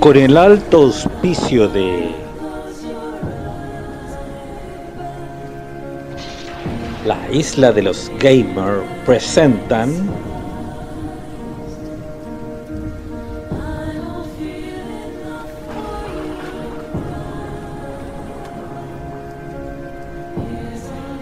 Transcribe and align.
con 0.00 0.16
el 0.16 0.36
alto 0.36 0.82
auspicio 0.82 1.68
de 1.68 2.14
la 7.06 7.18
isla 7.32 7.72
de 7.72 7.82
los 7.82 8.10
gamers 8.18 8.82
presentan 9.04 9.92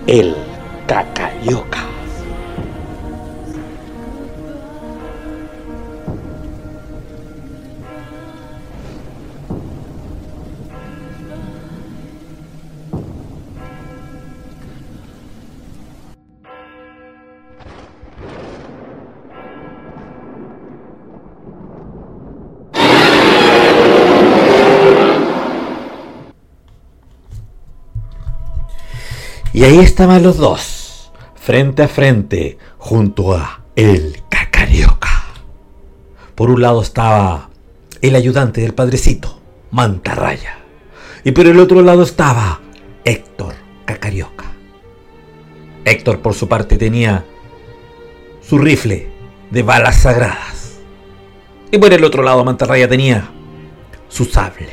el 0.06 0.41
Y 29.62 29.64
ahí 29.64 29.78
estaban 29.78 30.24
los 30.24 30.38
dos, 30.38 31.12
frente 31.36 31.84
a 31.84 31.88
frente, 31.88 32.58
junto 32.78 33.32
a 33.32 33.62
el 33.76 34.20
Cacarioca. 34.28 35.26
Por 36.34 36.50
un 36.50 36.62
lado 36.62 36.82
estaba 36.82 37.48
el 38.00 38.16
ayudante 38.16 38.60
del 38.60 38.74
padrecito, 38.74 39.40
Mantarraya. 39.70 40.58
Y 41.22 41.30
por 41.30 41.46
el 41.46 41.60
otro 41.60 41.80
lado 41.80 42.02
estaba 42.02 42.58
Héctor 43.04 43.54
Cacarioca. 43.84 44.46
Héctor, 45.84 46.22
por 46.22 46.34
su 46.34 46.48
parte, 46.48 46.76
tenía 46.76 47.24
su 48.40 48.58
rifle 48.58 49.12
de 49.52 49.62
balas 49.62 49.94
sagradas. 49.98 50.80
Y 51.70 51.78
por 51.78 51.92
el 51.92 52.02
otro 52.02 52.24
lado, 52.24 52.44
Mantarraya 52.44 52.88
tenía 52.88 53.30
su 54.08 54.24
sable, 54.24 54.70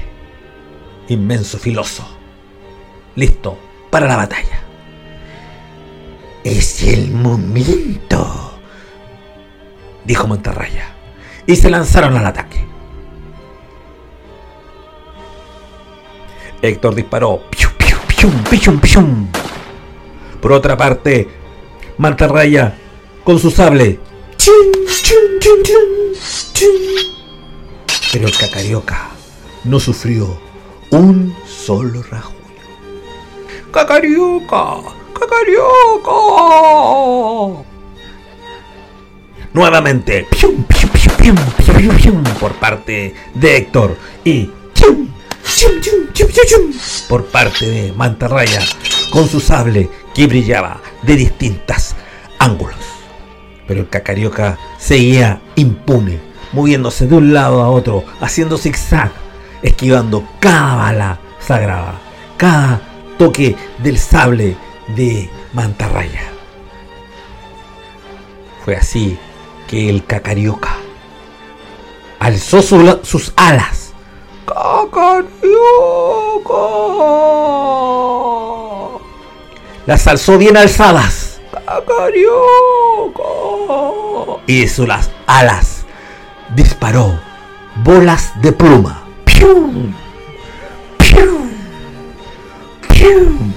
inmenso 1.10 1.60
filoso, 1.60 2.08
listo 3.14 3.56
para 3.92 4.08
la 4.08 4.16
batalla. 4.16 4.69
Es 6.44 6.84
el 6.84 7.12
momento, 7.12 8.60
dijo 10.06 10.28
Mantarraya, 10.28 10.96
y 11.46 11.56
se 11.56 11.70
lanzaron 11.70 12.16
al 12.16 12.26
ataque. 12.26 12.66
Héctor 16.62 16.96
disparó. 16.96 17.42
Piu, 17.50 17.70
piu, 17.78 18.80
pium. 18.80 19.28
Por 20.42 20.52
otra 20.52 20.76
parte, 20.78 21.28
Mantarraya, 21.98 22.78
con 23.24 23.40
su 23.40 23.52
sable, 23.52 24.00
pero 28.12 28.28
el 28.28 28.38
cacarioca 28.38 29.10
no 29.66 29.80
sufrió 29.80 30.40
un 30.92 31.36
solo 31.46 32.02
rasguño. 32.04 32.40
¡Cacarioca! 33.72 34.99
¡Cacarioca! 35.14 36.12
Nuevamente, 39.54 40.28
por 42.40 42.54
parte 42.54 43.14
de 43.34 43.58
Héctor 43.58 43.98
y 44.24 44.50
por 47.08 47.26
parte 47.26 47.66
de 47.66 47.92
Mantarraya 47.94 48.62
con 49.12 49.28
su 49.28 49.40
sable 49.40 49.90
que 50.14 50.28
brillaba 50.28 50.82
de 51.02 51.16
distintos 51.16 51.96
ángulos. 52.38 52.78
Pero 53.68 53.82
el 53.82 53.90
cacarioca 53.90 54.58
seguía 54.78 55.42
impune, 55.56 56.20
moviéndose 56.54 57.08
de 57.08 57.16
un 57.16 57.34
lado 57.34 57.62
a 57.62 57.70
otro, 57.70 58.04
haciendo 58.22 58.58
zigzag, 58.58 59.12
esquivando 59.62 60.28
cada 60.40 60.76
bala 60.76 61.20
sagrada, 61.40 62.00
cada 62.38 62.82
toque 63.18 63.56
del 63.80 63.98
sable 63.98 64.56
de 64.96 65.30
Mantarraya. 65.54 66.24
Fue 68.66 68.76
así 68.76 69.18
que 69.68 69.90
el 69.90 70.06
cacarioca 70.06 70.76
alzó 72.20 72.62
su- 72.62 73.00
sus 73.04 73.34
alas. 73.36 73.94
¡Cacarioca! 78.10 79.00
Las 79.86 80.08
alzó 80.08 80.38
bien 80.38 80.58
alzadas. 80.58 81.40
¡Cacarioca! 81.52 83.24
Y 84.48 84.62
de 84.62 84.68
sus 84.68 84.88
las 84.88 85.10
alas 85.28 85.86
disparó 86.56 87.20
bolas 87.84 88.32
de 88.42 88.52
pluma. 88.52 89.04
¡Pium! 89.26 89.94
¡Pium! 90.98 91.50
¡Pium! 92.90 93.54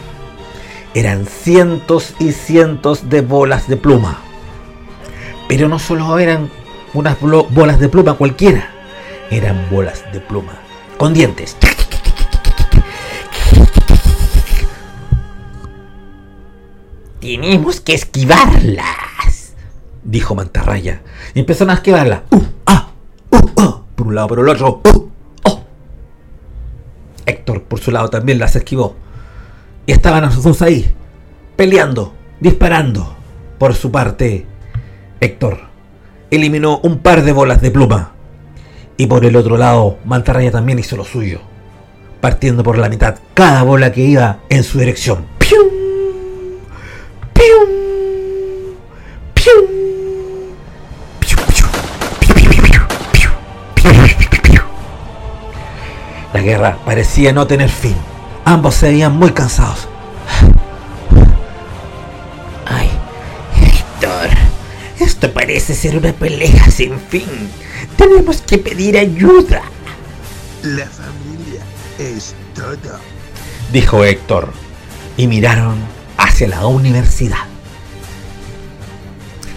Eran 0.95 1.27
cientos 1.27 2.15
y 2.19 2.33
cientos 2.33 3.09
de 3.09 3.21
bolas 3.23 3.69
de 3.69 3.77
pluma. 3.77 4.21
Pero 5.49 5.69
no 5.69 5.79
solo 5.79 6.19
eran 6.19 6.51
unas 6.95 7.19
bolas 7.21 7.81
de 7.81 7.89
pluma 7.89 8.15
cualquiera, 8.15 8.69
eran 9.31 9.69
bolas 9.71 10.05
de 10.13 10.21
pluma 10.21 10.53
con 10.99 11.15
dientes. 11.15 11.57
Tenemos 17.21 17.81
que 17.81 17.95
esquivarlas, 17.95 19.55
dijo 20.03 20.35
Mantarraya. 20.35 21.03
Y 21.35 21.41
empezaron 21.41 21.71
a 21.71 21.75
esquivarlas. 21.75 22.23
Uh, 22.31 22.43
ah, 22.67 22.89
uh, 23.31 23.51
ah, 23.59 23.83
por 23.95 24.09
un 24.09 24.17
lado, 24.17 24.29
por 24.29 24.41
el 24.41 24.49
otro. 24.49 24.81
Uh, 24.85 25.09
oh. 25.45 25.65
Héctor, 27.25 27.63
por 27.63 27.79
su 27.79 27.93
lado, 27.93 28.11
también 28.11 28.41
las 28.41 28.57
esquivó. 28.57 28.97
Y 29.87 29.93
estaban 29.93 30.25
los 30.25 30.43
dos 30.43 30.63
ahí, 30.63 30.95
peleando, 31.57 32.15
disparando. 32.41 33.17
Por 33.59 33.75
su 33.75 33.91
parte, 33.91 34.47
Héctor 35.21 35.73
eliminó 36.31 36.81
un 36.83 36.99
par 36.99 37.23
de 37.23 37.33
bolas 37.33 37.61
de 37.61 37.71
pluma. 37.71 38.13
Y 38.97 39.07
por 39.07 39.25
el 39.25 39.37
otro 39.37 39.57
lado, 39.57 39.99
Mantarraya 40.05 40.51
también 40.51 40.79
hizo 40.79 40.97
lo 40.97 41.05
suyo, 41.05 41.41
partiendo 42.21 42.63
por 42.63 42.79
la 42.79 42.89
mitad 42.89 43.17
cada 43.35 43.63
bola 43.65 43.93
que 43.93 44.03
iba 44.03 44.39
en 44.49 44.63
su 44.65 44.79
dirección. 44.79 45.27
¡Pium! 45.39 45.69
¡Pium! 47.35 47.69
¡Pium! 49.35 49.67
¡Piu, 51.21 51.37
piu! 51.37 51.67
¡Piu, 52.21 52.35
piu, 52.35 52.49
piu, 52.51 52.63
piu! 52.63 53.31
¡Piu, 53.75 53.93
piu, 54.17 54.29
piu, 54.31 54.43
piu! 54.43 54.63
La 56.33 56.41
guerra 56.41 56.79
parecía 56.85 57.33
no 57.33 57.47
tener 57.47 57.69
fin. 57.69 57.97
Ambos 58.45 58.75
se 58.75 58.89
veían 58.91 59.17
muy 59.17 59.31
cansados. 59.33 59.89
Ay, 62.67 62.91
Héctor, 63.61 64.31
esto 64.99 65.33
parece 65.33 65.75
ser 65.75 65.97
una 65.97 66.13
pelea 66.13 66.71
sin 66.71 66.99
fin. 67.01 67.27
Tenemos 67.97 68.43
que 68.43 68.59
pedir 68.59 68.99
ayuda, 68.99 69.63
La 70.63 70.87
familia 70.87 71.63
es 71.99 72.35
todo. 72.55 72.99
dijo 73.73 74.05
Héctor. 74.05 74.53
Y 75.17 75.27
miraron 75.27 75.77
hacia 76.17 76.49
la 76.49 76.67
universidad. 76.67 77.45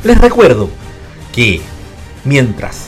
Les 0.03 0.17
recuerdo 0.19 0.69
que 1.33 1.61
mientras 2.25 2.87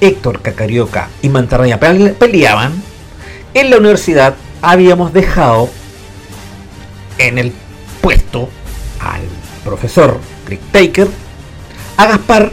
Héctor 0.00 0.42
Cacarioca 0.42 1.08
y 1.22 1.28
Mantarraya 1.30 1.80
pele- 1.80 2.12
peleaban, 2.12 2.72
en 3.54 3.70
la 3.70 3.78
universidad 3.78 4.34
habíamos 4.62 5.12
dejado 5.12 5.68
en 7.18 7.38
el 7.38 7.52
puesto 8.00 8.48
al 9.00 9.22
profesor 9.64 10.18
Rick 10.46 10.60
Taker, 10.72 11.08
a 11.96 12.06
Gaspar, 12.06 12.50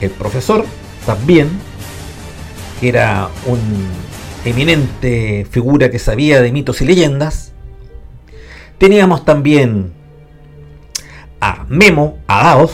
el 0.00 0.10
profesor 0.10 0.64
también, 1.06 1.50
que 2.80 2.88
era 2.88 3.28
un 3.46 3.60
eminente 4.44 5.46
figura 5.50 5.90
que 5.90 5.98
sabía 5.98 6.40
de 6.40 6.50
mitos 6.50 6.80
y 6.80 6.86
leyendas. 6.86 7.52
Teníamos 8.78 9.24
también 9.24 9.92
a 11.40 11.64
Memo, 11.68 12.18
a 12.26 12.42
Daos, 12.44 12.72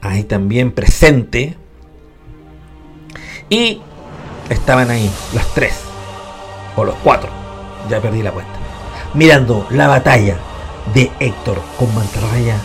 ahí 0.00 0.24
también 0.24 0.72
presente. 0.72 1.56
Y 3.48 3.80
estaban 4.50 4.90
ahí 4.90 5.10
los 5.32 5.54
tres, 5.54 5.80
o 6.76 6.84
los 6.84 6.96
cuatro, 6.96 7.30
ya 7.88 8.00
perdí 8.00 8.22
la 8.22 8.32
cuenta, 8.32 8.52
mirando 9.14 9.66
la 9.70 9.88
batalla 9.88 10.36
de 10.94 11.10
Héctor 11.20 11.60
con 11.78 11.94
Mantarraya 11.94 12.56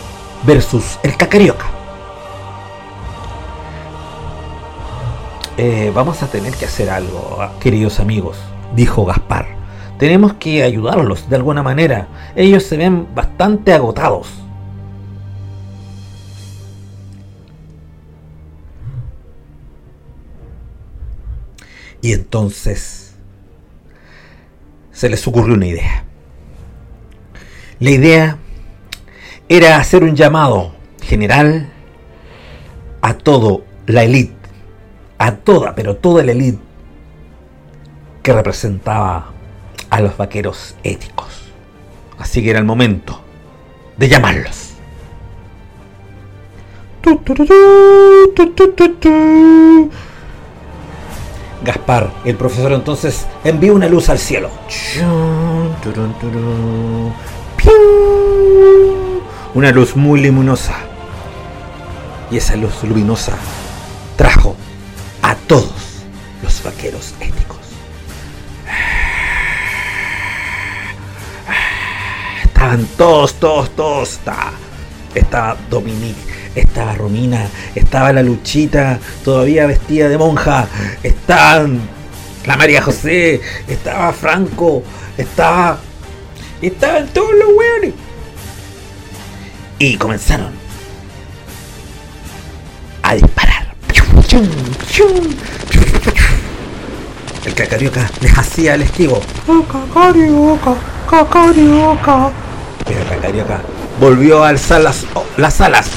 versus 0.44 0.98
el 1.02 1.16
Cacarioca. 1.16 1.66
Eh, 5.56 5.92
vamos 5.94 6.22
a 6.22 6.26
tener 6.26 6.52
que 6.54 6.64
hacer 6.64 6.90
algo, 6.90 7.38
queridos 7.60 8.00
amigos, 8.00 8.36
dijo 8.74 9.04
Gaspar. 9.04 9.46
Tenemos 9.98 10.34
que 10.34 10.64
ayudarlos 10.64 11.28
de 11.28 11.36
alguna 11.36 11.62
manera. 11.62 12.08
Ellos 12.34 12.64
se 12.64 12.76
ven 12.76 13.06
bastante 13.14 13.72
agotados. 13.72 14.28
Y 22.02 22.12
entonces 22.12 23.03
se 24.94 25.10
les 25.10 25.26
ocurrió 25.26 25.54
una 25.54 25.66
idea. 25.66 26.04
La 27.80 27.90
idea 27.90 28.38
era 29.48 29.76
hacer 29.76 30.04
un 30.04 30.16
llamado 30.16 30.72
general 31.02 31.68
a 33.02 33.14
todo 33.14 33.64
la 33.86 34.04
élite, 34.04 34.34
a 35.18 35.36
toda, 35.36 35.74
pero 35.74 35.96
toda 35.96 36.24
la 36.24 36.32
élite 36.32 36.60
que 38.22 38.32
representaba 38.32 39.32
a 39.90 40.00
los 40.00 40.16
vaqueros 40.16 40.76
éticos. 40.82 41.52
Así 42.18 42.42
que 42.42 42.50
era 42.50 42.60
el 42.60 42.64
momento 42.64 43.20
de 43.98 44.08
llamarlos. 44.08 44.74
Gaspar, 51.64 52.12
el 52.26 52.36
profesor 52.36 52.72
entonces 52.72 53.26
envió 53.42 53.74
una 53.74 53.88
luz 53.88 54.10
al 54.10 54.18
cielo. 54.18 54.50
Una 59.54 59.70
luz 59.70 59.96
muy 59.96 60.20
luminosa. 60.20 60.74
Y 62.30 62.36
esa 62.36 62.56
luz 62.56 62.82
luminosa 62.82 63.32
trajo 64.16 64.56
a 65.22 65.34
todos 65.34 66.02
los 66.42 66.62
vaqueros 66.62 67.14
éticos. 67.20 67.58
Estaban 72.44 72.84
todos, 72.98 73.34
todos, 73.34 73.70
todos. 73.70 74.12
Estaba, 74.12 74.52
estaba 75.14 75.56
Dominique, 75.70 76.33
estaba 76.54 76.94
Romina, 76.94 77.48
estaba 77.74 78.12
la 78.12 78.22
Luchita, 78.22 78.98
todavía 79.24 79.66
vestida 79.66 80.08
de 80.08 80.18
monja. 80.18 80.66
Estaban 81.02 81.80
la 82.46 82.56
María 82.56 82.82
José, 82.82 83.40
estaba 83.68 84.12
Franco, 84.12 84.82
estaba. 85.16 85.78
Estaban 86.60 87.08
todos 87.08 87.32
los 87.34 87.48
hueones. 87.56 87.94
Y 89.78 89.96
comenzaron 89.96 90.52
a 93.02 93.14
disparar. 93.14 93.74
El 97.44 97.54
cacarioca 97.54 98.10
les 98.20 98.38
hacía 98.38 98.74
el 98.74 98.82
esquivo. 98.82 99.20
Cacarioca, 99.46 100.74
cacarioca. 101.10 102.30
Pero 102.86 103.00
el 103.00 103.08
cacarioca 103.08 103.60
volvió 104.00 104.44
a 104.44 104.48
alzar 104.50 104.80
las, 104.80 105.04
las 105.36 105.60
alas. 105.60 105.90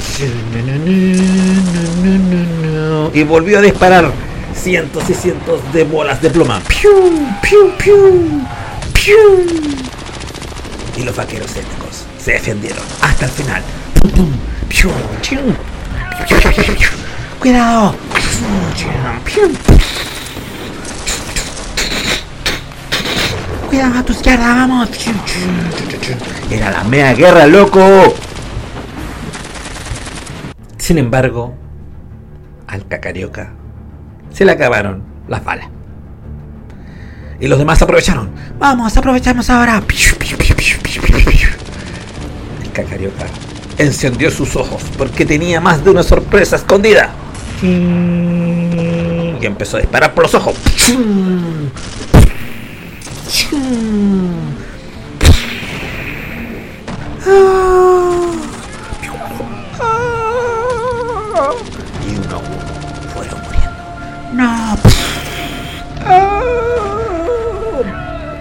Y 3.12 3.22
volvió 3.24 3.58
a 3.58 3.62
disparar 3.62 4.10
cientos 4.54 5.08
y 5.08 5.14
cientos 5.14 5.60
de 5.72 5.84
bolas 5.84 6.20
de 6.20 6.30
pluma. 6.30 6.60
Y 10.96 11.02
los 11.02 11.14
vaqueros 11.14 11.50
étnicos 11.56 12.04
se 12.22 12.32
defendieron 12.32 12.84
hasta 13.00 13.26
el 13.26 13.30
final. 13.30 13.62
¡Cuidado! 17.40 17.94
¡Cuidado 23.68 23.98
a 23.98 24.02
tu 24.02 24.12
izquierda, 24.12 24.46
vamos! 24.46 24.88
Era 26.50 26.70
la 26.70 26.84
mea 26.84 27.12
guerra, 27.12 27.46
loco. 27.46 28.14
Sin 30.78 30.96
embargo, 30.96 31.54
al 32.66 32.86
cacarioca 32.88 33.52
se 34.32 34.44
le 34.46 34.52
acabaron 34.52 35.02
las 35.28 35.44
balas. 35.44 35.68
Y 37.40 37.46
los 37.46 37.58
demás 37.58 37.82
aprovecharon. 37.82 38.30
Vamos, 38.58 38.96
aprovechamos 38.96 39.50
ahora. 39.50 39.82
El 42.62 42.72
cacarioca 42.72 43.26
encendió 43.76 44.30
sus 44.30 44.56
ojos 44.56 44.82
porque 44.96 45.26
tenía 45.26 45.60
más 45.60 45.84
de 45.84 45.90
una 45.90 46.02
sorpresa 46.02 46.56
escondida. 46.56 47.10
Y 47.62 49.44
empezó 49.44 49.76
a 49.76 49.80
disparar 49.80 50.14
por 50.14 50.24
los 50.24 50.34
ojos. 50.34 50.54
Y 53.68 53.70
uno 62.16 62.32
a 62.32 62.38
uno 62.38 62.56
fueron 63.12 63.38
muriendo. 63.42 63.82
No. 64.32 64.48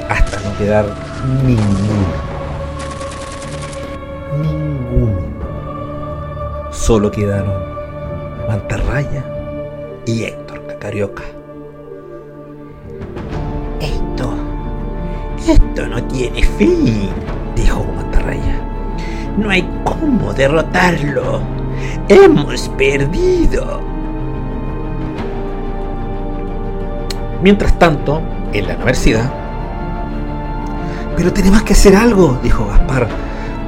Hasta 0.10 0.40
no 0.40 0.50
quedar 0.58 0.86
ninguno. 1.44 2.08
Ninguno. 4.42 5.28
Solo 6.72 7.12
quedaron 7.12 7.54
Mantarraya 8.48 9.26
y 10.06 10.24
Héctor 10.24 10.66
Cacarioca. 10.68 11.24
Esto 15.48 15.88
no 15.88 16.04
tiene 16.04 16.44
fin, 16.44 17.10
dijo 17.56 17.86
Mantarraya. 17.96 18.62
No 19.38 19.50
hay 19.50 19.68
cómo 19.84 20.34
derrotarlo. 20.34 21.42
Hemos 22.10 22.70
perdido. 22.70 23.82
Mientras 27.42 27.78
tanto, 27.78 28.22
en 28.54 28.68
la 28.68 28.76
universidad. 28.76 29.32
Pero 31.16 31.32
tenemos 31.34 31.64
que 31.64 31.74
hacer 31.74 31.96
algo, 31.96 32.38
dijo 32.42 32.66
Gaspar. 32.68 33.08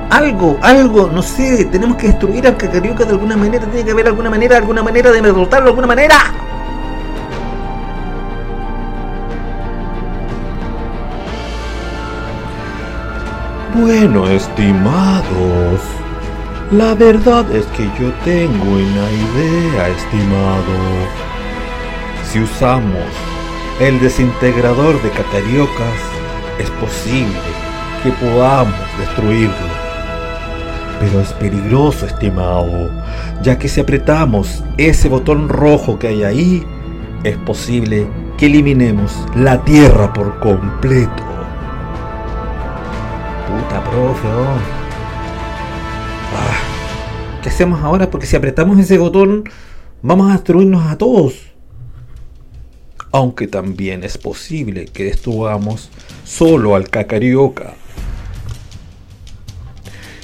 Algo, 0.09 0.57
algo, 0.61 1.09
no 1.13 1.21
sé, 1.21 1.65
tenemos 1.65 1.97
que 1.97 2.07
destruir 2.07 2.47
al 2.47 2.57
Cacarioca 2.57 3.05
de 3.05 3.11
alguna 3.11 3.37
manera, 3.37 3.65
tiene 3.67 3.85
que 3.85 3.91
haber 3.91 4.07
alguna 4.07 4.29
manera, 4.29 4.57
alguna 4.57 4.81
manera 4.81 5.11
de 5.11 5.21
derrotarlo 5.21 5.65
de 5.65 5.69
alguna 5.69 5.87
manera. 5.87 6.15
Bueno, 13.81 14.27
estimados, 14.27 15.79
la 16.69 16.95
verdad 16.95 17.49
es 17.55 17.65
que 17.67 17.83
yo 17.97 18.11
tengo 18.25 18.63
una 18.63 19.09
idea, 19.09 19.87
estimado. 19.87 20.75
Si 22.25 22.41
usamos 22.41 23.05
el 23.79 24.01
desintegrador 24.01 25.01
de 25.01 25.09
catariocas, 25.11 25.95
es 26.59 26.69
posible 26.71 27.39
que 28.03 28.11
podamos 28.11 28.75
destruirlo. 28.97 29.55
Pero 30.99 31.21
es 31.21 31.31
peligroso, 31.33 32.05
estimado, 32.05 32.89
ya 33.41 33.57
que 33.57 33.69
si 33.69 33.79
apretamos 33.79 34.61
ese 34.77 35.07
botón 35.07 35.47
rojo 35.47 35.97
que 35.97 36.09
hay 36.09 36.23
ahí, 36.23 36.67
es 37.23 37.37
posible 37.37 38.07
que 38.37 38.47
eliminemos 38.47 39.15
la 39.35 39.63
Tierra 39.63 40.11
por 40.11 40.37
completo. 40.39 41.28
Puta, 43.49 43.83
profe, 43.83 44.27
oh. 44.27 44.59
Ah, 46.35 47.41
¿Qué 47.41 47.49
hacemos 47.49 47.81
ahora? 47.81 48.11
Porque 48.11 48.27
si 48.27 48.35
apretamos 48.35 48.77
ese 48.77 48.99
botón, 48.99 49.43
vamos 50.03 50.29
a 50.29 50.33
destruirnos 50.33 50.85
a 50.85 50.99
todos. 50.99 51.33
Aunque 53.11 53.47
también 53.47 54.03
es 54.03 54.19
posible 54.19 54.85
que 54.85 55.05
destruyamos 55.05 55.89
solo 56.25 56.75
al 56.75 56.89
Cacarioca. 56.89 57.73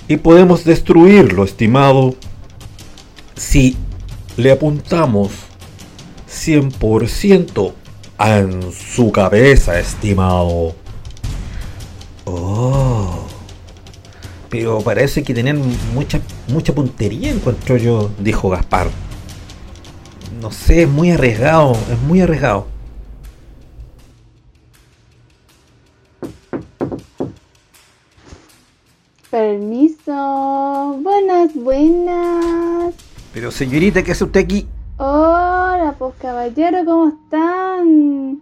Y 0.08 0.18
podemos 0.18 0.64
destruirlo, 0.64 1.46
estimado, 1.46 2.14
si 3.36 3.76
le 4.38 4.52
apuntamos 4.52 5.32
100% 6.30 7.74
en 8.20 8.72
su 8.72 9.12
cabeza, 9.12 9.80
estimado. 9.80 10.76
Oh. 12.26 13.20
Pero 14.50 14.80
parece 14.82 15.24
que 15.24 15.34
tener 15.34 15.56
mucha, 15.94 16.20
mucha 16.48 16.74
puntería, 16.74 17.32
encuentro 17.32 17.78
yo, 17.78 18.10
dijo 18.20 18.50
Gaspar. 18.50 18.88
No 20.42 20.52
sé, 20.52 20.84
es 20.84 20.90
muy 20.90 21.12
arriesgado, 21.12 21.74
es 21.92 22.00
muy 22.02 22.22
arriesgado. 22.22 22.68
Permiso. 29.30 31.00
Buenas, 31.02 31.54
buenas. 31.54 32.94
Pero 33.34 33.52
señorita, 33.52 34.04
¿qué 34.04 34.14
hace 34.14 34.24
usted 34.24 34.40
aquí? 34.40 34.68
Hola, 34.98 35.94
pues 36.00 36.14
caballero, 36.22 36.86
¿cómo 36.86 37.10
están? 37.10 38.40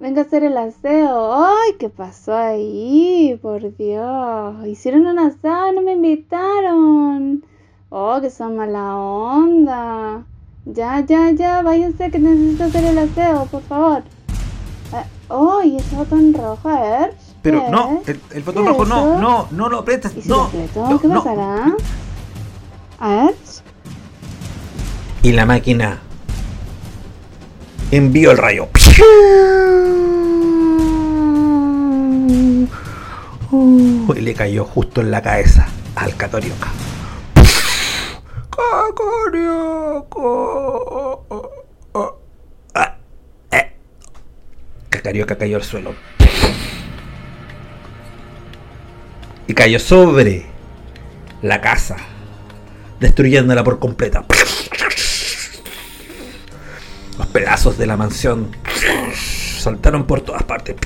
Venga 0.00 0.22
a 0.22 0.24
hacer 0.24 0.44
el 0.44 0.56
aseo. 0.56 1.34
¡Ay, 1.34 1.74
qué 1.78 1.90
pasó 1.90 2.34
ahí! 2.34 3.38
Por 3.42 3.76
Dios. 3.76 4.66
Hicieron 4.66 5.06
un 5.06 5.18
asado 5.18 5.72
y 5.72 5.76
no 5.76 5.82
me 5.82 5.92
invitaron. 5.92 7.44
Oh, 7.90 8.18
que 8.22 8.30
son 8.30 8.56
mala 8.56 8.96
onda. 8.96 10.24
Ya, 10.64 11.00
ya, 11.00 11.30
ya, 11.32 11.60
váyanse 11.60 12.10
que 12.10 12.18
necesito 12.18 12.64
hacer 12.64 12.84
el 12.86 12.98
aseo, 12.98 13.44
por 13.46 13.62
favor. 13.62 14.02
Eh, 14.94 15.04
oh, 15.28 15.62
y 15.62 15.76
ese 15.76 15.94
botón 15.96 16.32
rojo, 16.32 16.68
a 16.70 16.80
ver. 16.80 17.14
Pero 17.42 17.64
¿qué? 17.66 17.70
no, 17.70 18.02
el, 18.06 18.20
el 18.32 18.42
botón 18.42 18.64
¿Qué 18.64 18.68
rojo 18.70 18.82
es 18.84 18.88
no, 18.88 18.96
eso? 19.00 19.20
no, 19.20 19.46
no 19.50 19.68
lo 19.68 19.78
aprietas, 19.80 20.16
¿Y 20.16 20.22
si 20.22 20.28
no. 20.30 20.50
lo 20.74 20.90
no, 20.90 20.98
¿Qué 21.00 21.08
no. 21.08 21.14
pasará? 21.22 21.74
A 23.00 23.08
ver. 23.08 23.34
Y 25.22 25.32
la 25.32 25.44
máquina 25.44 26.00
envió 27.90 28.30
el 28.30 28.38
rayo. 28.38 28.68
Uh, 33.50 34.14
y 34.14 34.20
le 34.20 34.34
cayó 34.34 34.64
justo 34.64 35.00
en 35.00 35.10
la 35.10 35.22
cabeza 35.22 35.66
al 35.96 36.16
Cacarioca. 36.16 36.68
Cacarioca. 38.50 40.20
Cacarioca 44.88 45.36
cayó 45.36 45.56
al 45.56 45.62
suelo. 45.64 45.94
Y 49.46 49.54
cayó 49.54 49.80
sobre 49.80 50.46
la 51.42 51.60
casa, 51.60 51.96
destruyéndola 53.00 53.64
por 53.64 53.78
completa. 53.80 54.24
Pedazos 57.60 57.76
de 57.76 57.86
la 57.86 57.96
mansión 57.96 58.48
saltaron 59.58 60.06
por 60.06 60.22
todas 60.22 60.42
partes. 60.44 60.76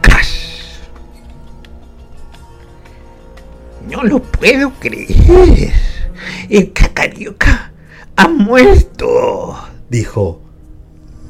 Crash. 0.00 0.80
No 3.90 4.02
lo 4.04 4.22
puedo 4.22 4.72
creer. 4.80 5.72
El 6.48 6.72
cacarioca 6.72 7.72
ha 8.16 8.28
muerto, 8.28 9.58
dijo 9.90 10.40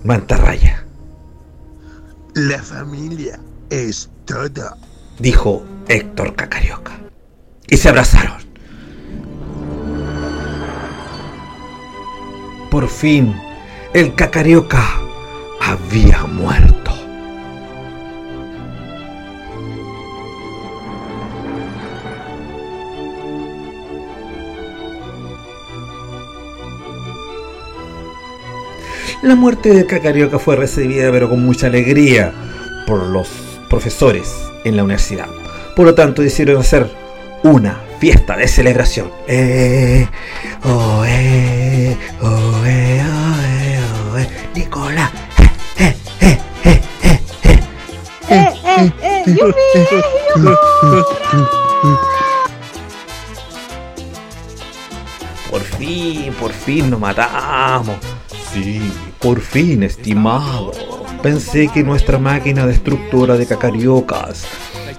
Mantarraya. 0.05 0.87
La 2.35 2.63
familia 2.63 3.41
es 3.69 4.11
todo. 4.25 4.77
dijo 5.19 5.65
Héctor 5.89 6.37
Cacarioca. 6.37 6.93
Y 7.69 7.79
se 7.79 7.89
abrazaron. 7.89 8.46
Por 12.77 12.91
fin, 12.91 13.35
el 13.95 14.15
Cacarioca 14.15 15.01
había 15.63 16.27
muerto. 16.27 16.93
La 29.23 29.35
muerte 29.35 29.71
del 29.71 29.87
Cacarioca 29.87 30.39
fue 30.39 30.57
recibida 30.57 31.11
pero 31.11 31.31
con 31.31 31.43
mucha 31.43 31.69
alegría 31.69 32.35
por 32.87 33.07
los 33.07 33.29
profesores 33.71 34.31
en 34.65 34.77
la 34.77 34.85
universidad. 34.85 35.29
Por 35.75 35.87
lo 35.87 35.95
tanto, 35.95 36.21
decidieron 36.21 36.61
hacer 36.61 36.91
una 37.43 37.81
fiesta 37.99 38.37
de 38.37 38.49
celebración. 38.49 39.11
Eh, 39.27 40.07
oh, 40.65 41.05
eh, 41.07 41.56
eh. 42.67 42.97
Nicolás. 44.55 45.11
Eh, 45.79 45.95
eh, 48.31 48.93
eh. 49.03 49.37
Por 55.51 55.63
fin, 55.63 56.33
por 56.41 56.53
fin 56.53 56.91
nos 56.91 57.01
matamos. 57.01 57.97
Sí, 58.53 58.81
por 59.21 59.41
fin, 59.41 59.83
estimado. 59.83 60.73
Pensé 61.23 61.69
que 61.69 61.83
nuestra 61.83 62.19
máquina 62.19 62.67
destructora 62.67 63.37
de 63.37 63.47
cacariocas 63.47 64.47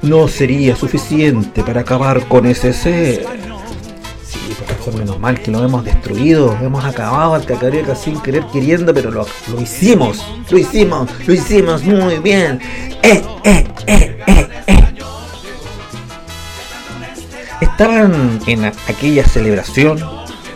no 0.01 0.27
sería 0.27 0.75
suficiente 0.75 1.63
para 1.63 1.81
acabar 1.81 2.27
con 2.27 2.45
ese 2.45 2.73
ser. 2.73 3.25
Menos 4.95 5.19
mal 5.19 5.39
que 5.41 5.51
lo 5.51 5.63
hemos 5.63 5.83
destruido. 5.83 6.57
Hemos 6.61 6.85
acabado 6.85 7.33
al 7.33 7.45
cacarioca 7.45 7.95
sin 7.95 8.21
querer 8.21 8.45
queriendo, 8.53 8.93
pero 8.93 9.11
lo, 9.11 9.25
lo 9.51 9.61
hicimos. 9.61 10.23
Lo 10.49 10.57
hicimos, 10.57 11.09
lo 11.25 11.33
hicimos 11.33 11.83
muy 11.83 12.19
bien. 12.19 12.59
Eh, 13.03 13.23
eh, 13.43 13.67
eh. 13.85 14.17
Estaban 17.59 18.39
en 18.47 18.65
aquella 18.65 19.23
celebración 19.25 19.99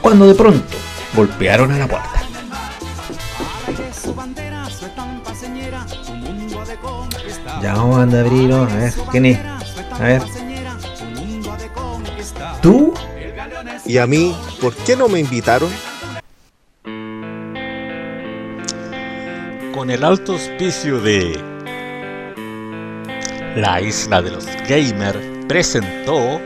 cuando 0.01 0.27
de 0.27 0.35
pronto 0.35 0.77
golpearon 1.15 1.71
a 1.71 1.77
la 1.77 1.87
puerta. 1.87 2.09
Ya 7.61 7.73
vamos 7.73 7.99
a 7.99 8.19
abrirlo, 8.19 8.63
a 8.63 8.65
ver, 8.65 8.93
¿quién 9.11 9.25
es? 9.25 9.39
A 9.91 10.03
ver. 10.03 10.23
¿Tú? 12.61 12.93
¿Y 13.85 13.97
a 13.97 14.07
mí? 14.07 14.35
¿Por 14.59 14.75
qué 14.75 14.95
no 14.95 15.07
me 15.07 15.19
invitaron? 15.19 15.69
con 19.81 19.89
el 19.89 20.03
alto 20.03 20.33
auspicio 20.33 20.99
de 20.99 21.39
La 23.55 23.81
Isla 23.81 24.21
de 24.21 24.29
los 24.29 24.45
Gamers 24.69 25.17
presentó 25.47 26.39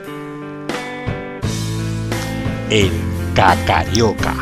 El 2.70 2.92
Cacarioca. 3.34 4.34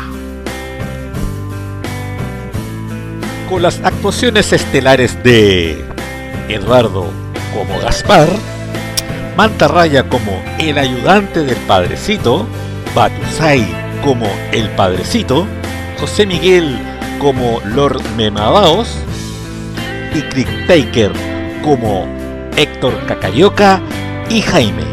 Con 3.48 3.62
las 3.62 3.80
actuaciones 3.80 4.52
estelares 4.52 5.20
de 5.24 5.84
Eduardo 6.48 7.10
como 7.52 7.80
Gaspar, 7.80 8.28
Mantarraya 9.36 10.08
como 10.08 10.40
el 10.60 10.78
ayudante 10.78 11.42
del 11.42 11.56
padrecito, 11.66 12.46
Batusai 12.94 13.66
como 14.04 14.26
el 14.52 14.70
padrecito, 14.70 15.46
José 15.98 16.26
Miguel 16.26 16.78
como 17.18 17.60
Lord 17.64 18.02
Memadaos 18.16 18.96
y 20.14 20.20
Crick 20.20 20.66
Taker 20.68 21.12
como 21.64 22.06
Héctor 22.56 22.94
Cacarioca 23.06 23.80
y 24.30 24.40
Jaime. 24.42 24.84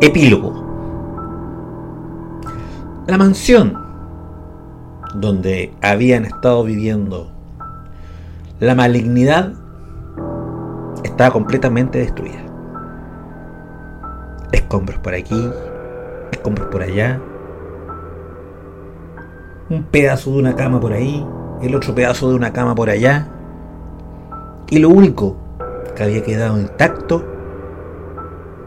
Epílogo. 0.00 0.59
La 3.10 3.18
mansión 3.18 3.76
donde 5.16 5.74
habían 5.82 6.24
estado 6.26 6.62
viviendo 6.62 7.28
la 8.60 8.76
malignidad 8.76 9.52
estaba 11.02 11.32
completamente 11.32 11.98
destruida. 11.98 12.38
Escombros 14.52 15.00
por 15.00 15.14
aquí, 15.14 15.50
escombros 16.30 16.68
por 16.68 16.82
allá. 16.82 17.20
Un 19.70 19.82
pedazo 19.82 20.30
de 20.30 20.38
una 20.38 20.54
cama 20.54 20.78
por 20.78 20.92
ahí, 20.92 21.26
el 21.62 21.74
otro 21.74 21.92
pedazo 21.92 22.28
de 22.28 22.36
una 22.36 22.52
cama 22.52 22.76
por 22.76 22.90
allá. 22.90 23.26
Y 24.68 24.78
lo 24.78 24.88
único 24.88 25.36
que 25.96 26.04
había 26.04 26.22
quedado 26.22 26.60
intacto 26.60 27.24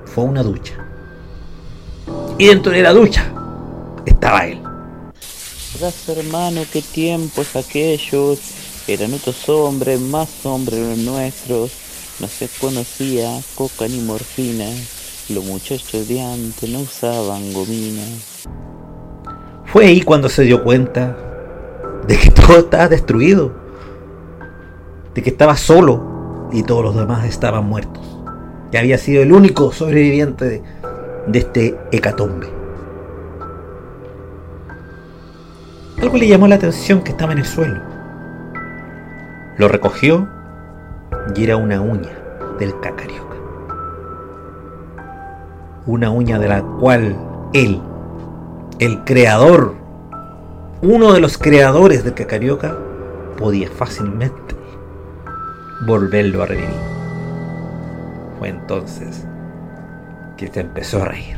fue 0.04 0.26
una 0.26 0.44
ducha. 0.44 0.74
Y 2.38 2.48
dentro 2.48 2.74
de 2.74 2.82
la 2.82 2.92
ducha 2.92 3.33
estaba 4.06 4.48
él. 4.48 4.62
Verás, 5.74 6.08
hermano, 6.10 6.62
qué 6.72 6.82
tiempos 6.82 7.56
aquellos. 7.56 8.40
Eran 8.88 9.14
otros 9.14 9.48
hombres, 9.50 10.00
más 10.00 10.46
hombres 10.46 10.80
los 10.80 10.98
nuestros. 11.00 11.72
No 12.20 12.28
se 12.28 12.48
conocía 12.60 13.42
coca 13.56 13.88
ni 13.88 14.00
morfina. 14.00 14.66
Los 15.30 15.44
muchachos 15.46 16.08
de 16.08 16.22
antes 16.22 16.70
no 16.70 16.80
usaban 16.82 17.54
gomina. 17.54 18.04
Fue 19.66 19.86
ahí 19.86 20.02
cuando 20.02 20.30
se 20.30 20.44
dio 20.44 20.64
cuenta 20.64 21.18
de 22.08 22.18
que 22.18 22.30
todo 22.32 22.60
estaba 22.60 22.88
destruido, 22.88 23.52
de 25.16 25.24
que 25.24 25.30
estaba 25.32 25.58
solo 25.58 26.50
y 26.52 26.64
todos 26.64 26.84
los 26.84 26.96
demás 26.96 27.26
estaban 27.26 27.66
muertos, 27.66 28.06
que 28.72 28.78
había 28.78 28.98
sido 28.98 29.24
el 29.24 29.32
único 29.32 29.72
sobreviviente 29.72 30.46
de, 30.46 30.64
de 31.28 31.40
este 31.40 31.78
hecatombe. 31.92 32.63
Algo 36.04 36.18
le 36.18 36.28
llamó 36.28 36.50
la 36.50 36.56
atención 36.56 37.02
que 37.02 37.12
estaba 37.12 37.32
en 37.32 37.40
el 37.40 37.46
suelo. 37.46 37.80
Lo 39.58 39.70
recogió 39.70 40.28
y 41.34 41.46
era 41.46 41.56
una 41.56 41.80
uña 41.80 42.12
del 42.60 42.78
cacarioca. 42.82 43.38
Una 45.86 46.10
uña 46.10 46.40
de 46.40 46.50
la 46.50 46.62
cual 46.62 47.16
él, 47.54 47.82
el 48.80 49.06
creador, 49.06 49.76
uno 50.82 51.14
de 51.14 51.22
los 51.22 51.38
creadores 51.38 52.04
del 52.04 52.14
cacarioca, 52.14 52.78
podía 53.38 53.70
fácilmente 53.70 54.56
volverlo 55.88 56.44
a 56.44 56.48
revivir. 56.48 56.70
Fue 58.40 58.50
entonces 58.50 59.26
que 60.36 60.48
se 60.50 60.60
empezó 60.60 61.02
a 61.02 61.06
reír. 61.06 61.38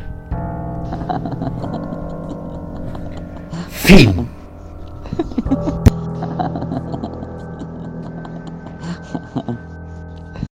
Fin. 3.69 4.34